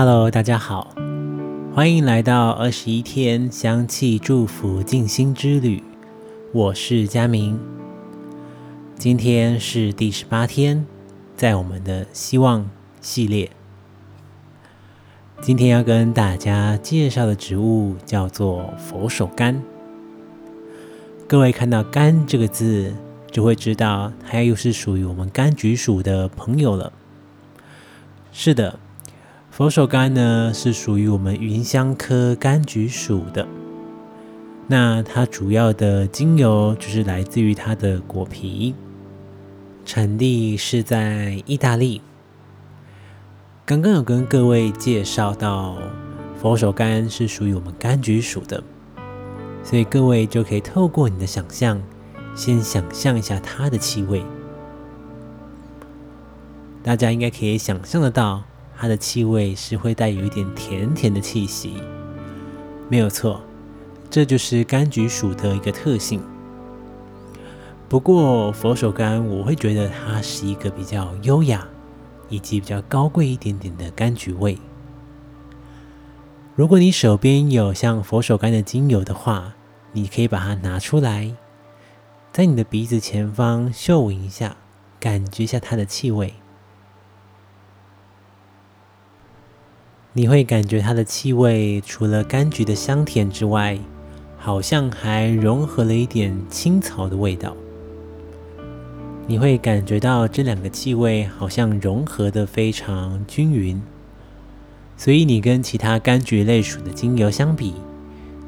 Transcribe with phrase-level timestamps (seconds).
[0.00, 0.94] Hello，大家好，
[1.74, 5.82] 欢迎来到二十一天香气祝福静心之旅。
[6.52, 7.58] 我是佳明，
[8.94, 10.86] 今天是第十八天，
[11.34, 13.50] 在我们的希望系列。
[15.40, 19.60] 今天要跟大家介绍的植物叫做佛手柑。
[21.26, 22.94] 各位看到“柑”这个字，
[23.32, 26.92] 就会知道它又是属于我们柑橘属的朋友了。
[28.30, 28.78] 是的，
[29.58, 33.44] 佛手柑呢是属于我们芸香科柑橘属的。
[34.68, 38.72] 那它主要的精油就是来自于它的果皮，
[39.84, 42.00] 产地是在意大利。
[43.66, 45.76] 刚刚有跟各位介绍到，
[46.40, 48.62] 佛手柑是属于我们柑橘属的，
[49.64, 51.82] 所以各位就可以透过你的想象，
[52.36, 54.22] 先想象一下它的气味。
[56.80, 58.44] 大家应该可以想象得到，
[58.78, 61.74] 它的气味是会带有一点甜甜的气息，
[62.88, 63.40] 没有错，
[64.08, 66.22] 这就是柑橘属的一个特性。
[67.88, 71.66] 不过佛手柑，我会觉得它是一个比较优雅。
[72.30, 74.58] 以及比较高贵一点点的柑橘味。
[76.54, 79.54] 如果你手边有像佛手柑的精油的话，
[79.92, 81.34] 你可以把它拿出来，
[82.30, 84.58] 在你的鼻子前方嗅闻一下，
[85.00, 86.34] 感觉一下它的气味。
[90.18, 93.78] 你会感觉它的气味除了柑橘的香甜之外，
[94.36, 97.56] 好像还融合了一点青草的味道。
[99.28, 103.80] 你会感觉到这两个气味好像融合的非常均匀，
[104.96, 107.74] 所以你跟其他柑橘类属的精油相比，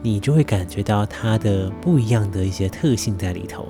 [0.02, 3.68] 你就会感觉到它的不一样的一些特性在里头。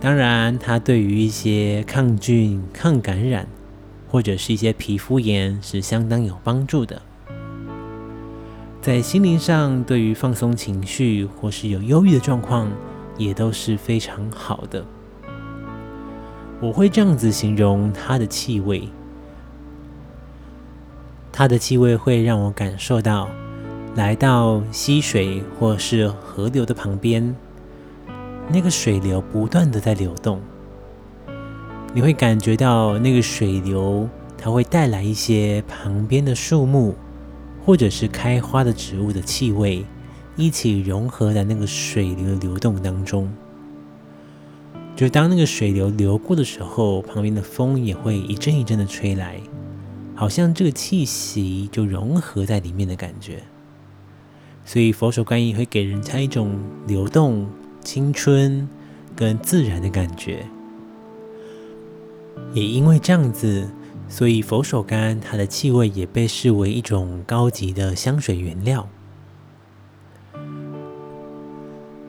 [0.00, 3.46] 当然，它对于一些抗菌、抗感染
[4.08, 7.00] 或者是一些皮肤炎是相当有帮助的。
[8.80, 12.70] 在心灵上，对于放松情绪或是有忧郁的状况，
[13.18, 14.84] 也都是非常好的。
[16.60, 18.88] 我会这样子形容它的气味，
[21.30, 23.28] 它的气味会让我感受到
[23.94, 27.36] 来到溪水或是河流的旁边，
[28.48, 30.40] 那个水流不断的在流动，
[31.94, 36.94] 你会感觉到那个水流，它会带来一些旁边的树木
[37.64, 39.84] 或者是开花的植物的气味，
[40.36, 43.28] 一起融合在那个水流的流动当中。
[44.94, 49.40] 就当那个水流流过的时候，旁边的风也会一阵一阵的吹来，
[50.14, 53.42] 好像这个气息就融合在里面的感觉。
[54.64, 57.48] 所以佛手柑也会给人家一种流动、
[57.82, 58.68] 青春
[59.16, 60.44] 跟自然的感觉。
[62.52, 63.68] 也因为这样子，
[64.08, 68.88] 所以佛手柑它的气味也被视为一种高级的香水原料。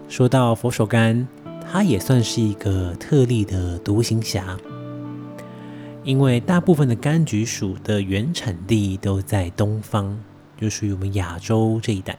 [0.07, 1.25] 说到佛手柑。
[1.71, 4.57] 它也算是一个特例的独行侠，
[6.03, 10.17] 因为大部分的柑橘属的原产地都在东方，
[10.59, 12.17] 就属于我们亚洲这一带。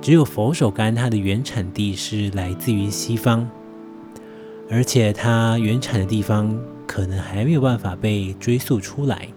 [0.00, 3.50] 只有佛手柑，它的原产地是来自于西方，
[4.70, 6.56] 而且它原产的地方
[6.92, 9.28] 可能还没有办法被追溯出来，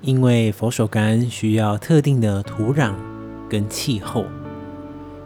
[0.00, 2.94] 因为佛手柑需要特定的土壤
[3.48, 4.24] 跟气候。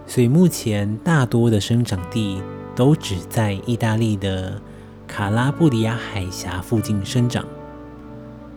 [0.07, 2.43] 所以目前大多的生长地
[2.77, 4.61] 都只在意大利的
[5.09, 7.47] 卡拉布里亚海峡附近生长，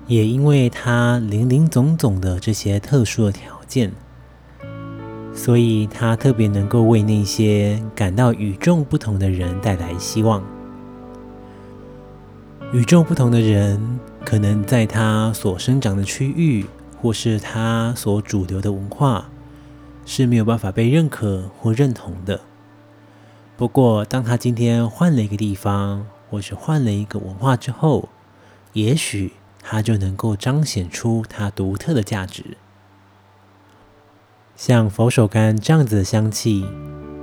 [0.06, 3.90] 也因为它林林总总的这些特殊的条件，
[5.34, 10.44] 所以它特别能够为那些感到与众不同的人带来希望。
[12.74, 16.66] 与众不同的人，可能在他所生长的区域，
[17.02, 19.30] 或是他所主流的文化。
[20.08, 22.42] 是没有办法被认可或认同的。
[23.58, 28.10] 不过，当他今天换了一个地方，或是换了一个文化之后，
[28.74, 29.34] 也许
[29.64, 32.56] 他就能够彰显出他独特的价值。
[34.56, 36.64] 像佛手柑这样子的香气，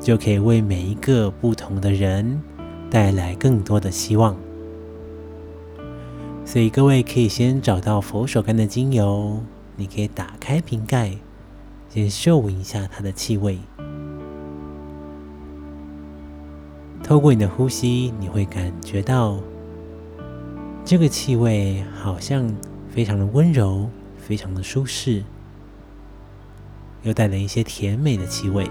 [0.01, 2.43] 就可以为每一个不同的人
[2.91, 4.37] 带来更多的希望。
[6.45, 9.41] 所以，各位可以先找到佛手柑的精油，
[9.77, 11.17] 你可以打开瓶盖。
[11.89, 13.59] 先嗅闻一下它的气味，
[17.03, 19.39] 透过你的呼吸，你会感觉到
[20.85, 22.51] 这个气味好像
[22.89, 25.23] 非常的温柔，非常的舒适，
[27.03, 28.67] 又带来一些甜美的气味。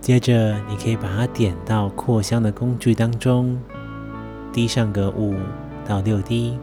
[0.00, 3.58] 接着，你可以把它点到扩香的工具当中，
[4.52, 5.34] 滴上个五
[5.86, 6.58] 到六滴。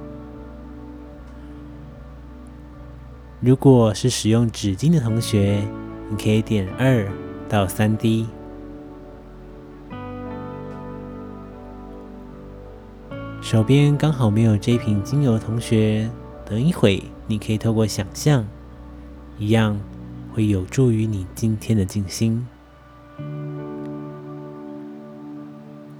[3.40, 5.68] 如果是使用纸巾的同学，
[6.10, 7.08] 你可以点二
[7.48, 8.28] 到三滴。
[13.42, 16.10] 手边刚好没有这瓶精油的，同学，
[16.44, 18.44] 等一会你可以透过想象，
[19.38, 19.80] 一样
[20.34, 22.48] 会有助于你今天的静心。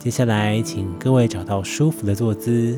[0.06, 2.78] 接下来，请各位找到舒服的坐姿。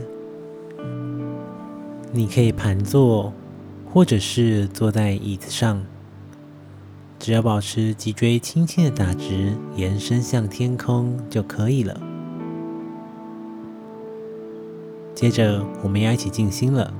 [2.13, 3.33] 你可以盘坐，
[3.85, 5.83] 或者是坐在椅子上，
[7.19, 12.00] 只要保持脊椎轻轻的打直，延伸向天空就可以了。
[15.13, 16.94] 接着，我们要一起静心了，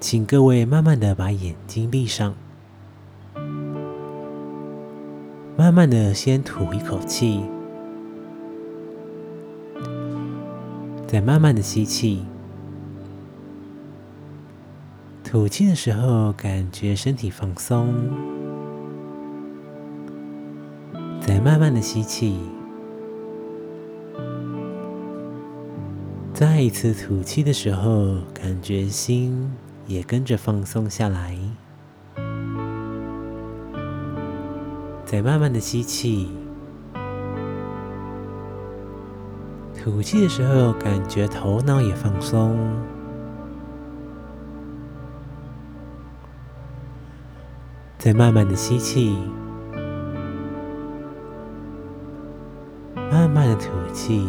[0.00, 2.34] 请各位慢慢的把眼睛闭上。
[5.56, 7.40] 慢慢的，先吐一口气，
[11.06, 12.24] 再慢慢的吸气。
[15.22, 17.94] 吐气的时候，感觉身体放松。
[21.20, 22.36] 再慢慢的吸气，
[26.34, 29.50] 再一次吐气的时候，感觉心
[29.86, 31.38] 也跟着放松下来。
[35.14, 36.28] 再慢慢的吸气，
[39.72, 42.58] 吐气的时候，感觉头脑也放松。
[47.96, 49.16] 再慢慢的吸气，
[52.96, 54.26] 慢慢的吐气，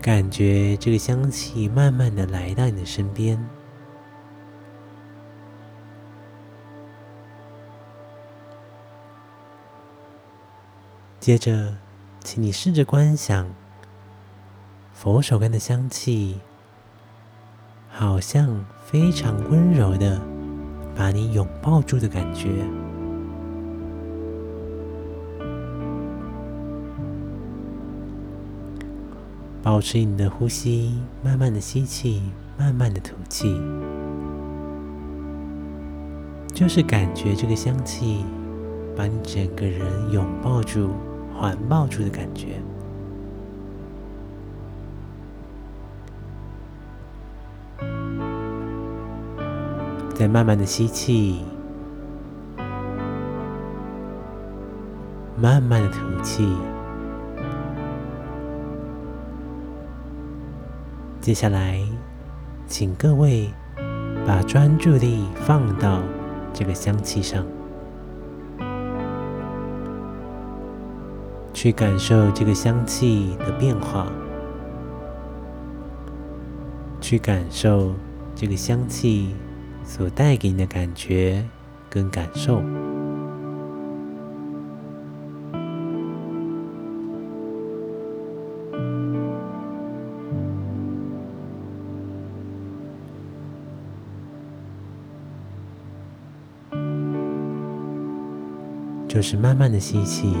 [0.00, 3.44] 感觉这个香气慢慢的来到你的身边。
[11.20, 11.74] 接着，
[12.20, 13.48] 请你试着观想
[14.94, 16.40] 佛手柑的香气，
[17.90, 20.20] 好像非常温柔的
[20.94, 22.48] 把你拥抱住的感觉。
[29.60, 32.22] 保持你的呼吸，慢慢的吸气，
[32.56, 33.60] 慢慢的吐气，
[36.54, 38.24] 就是感觉这个香气
[38.96, 40.90] 把你整个人拥抱住。
[41.38, 42.60] 环抱住的感觉，
[50.16, 51.44] 再慢慢的吸气，
[55.40, 56.56] 慢慢的吐气。
[61.20, 61.80] 接下来，
[62.66, 63.48] 请各位
[64.26, 66.02] 把专注力放到
[66.52, 67.46] 这个香气上。
[71.60, 74.06] 去感受这个香气的变化，
[77.00, 77.92] 去感受
[78.32, 79.34] 这个香气
[79.82, 81.44] 所带给你的感觉
[81.90, 82.62] 跟感受，
[99.08, 100.36] 就是慢慢的吸气。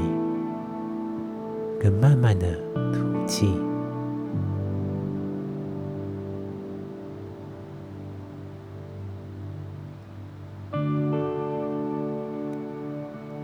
[1.80, 2.56] 跟慢慢的
[2.92, 3.54] 吐气，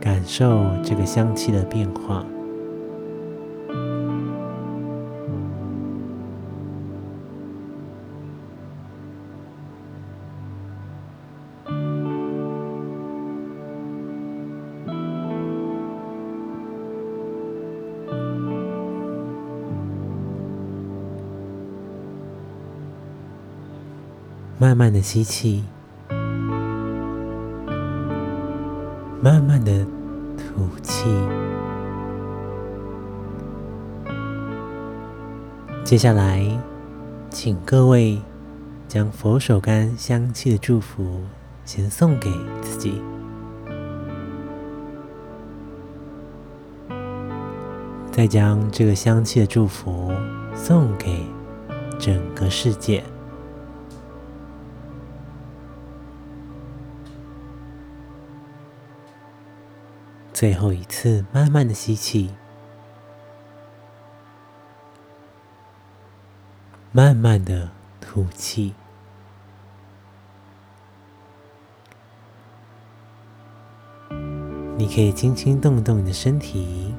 [0.01, 2.25] 感受这个香气的变化。
[24.65, 25.63] 慢慢的吸气，
[29.21, 29.85] 慢慢的
[30.39, 31.05] 吐气。
[35.85, 36.43] 接下来，
[37.29, 38.19] 请各位
[38.89, 41.21] 将佛手柑香气的祝福
[41.67, 42.31] 先送给
[42.63, 43.03] 自己，
[48.11, 50.11] 再将这个香气的祝福
[50.55, 51.21] 送给
[51.99, 53.05] 整个世界。
[60.35, 62.35] 最后一次，慢慢的吸气，
[66.91, 68.75] 慢慢的吐气。
[74.77, 76.93] 你可以轻轻动动你的身体，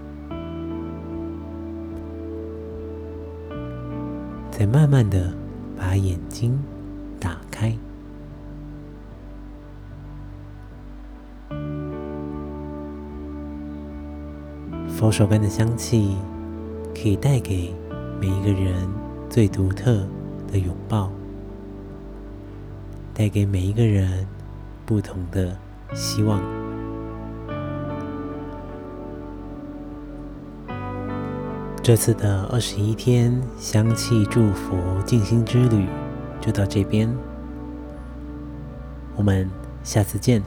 [4.49, 5.33] 再慢慢的
[5.77, 6.57] 把眼睛
[7.19, 7.77] 打开。
[14.97, 16.15] 佛手柑的香气
[16.95, 17.75] 可以带给
[18.17, 18.87] 每一个人
[19.29, 20.07] 最独特
[20.49, 21.11] 的拥抱，
[23.13, 24.25] 带给每一个人
[24.85, 25.53] 不同的
[25.93, 26.41] 希望。
[31.83, 35.85] 这次的二十一天香气祝福静心之旅
[36.39, 37.13] 就到这边，
[39.17, 39.49] 我们
[39.83, 40.41] 下次见。